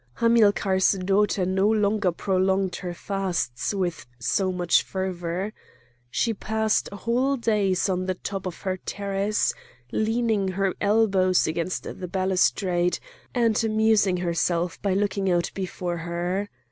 Hamilcar's 0.15 0.93
daughter 0.93 1.45
no 1.45 1.69
longer 1.69 2.11
prolonged 2.11 2.77
her 2.77 2.91
fasts 2.91 3.71
with 3.71 4.07
so 4.17 4.51
much 4.51 4.81
fervour. 4.81 5.53
She 6.09 6.33
passed 6.33 6.89
whole 6.91 7.37
days 7.37 7.87
on 7.87 8.07
the 8.07 8.15
top 8.15 8.47
of 8.47 8.61
her 8.63 8.77
terrace, 8.77 9.53
leaning 9.91 10.47
her 10.47 10.73
elbows 10.81 11.45
against 11.45 11.83
the 11.83 12.07
balustrade, 12.07 12.97
and 13.35 13.63
amusing 13.63 14.17
herself 14.17 14.81
by 14.81 14.95
looking 14.95 15.29
out 15.29 15.51
before 15.53 15.97
her. 15.97 16.49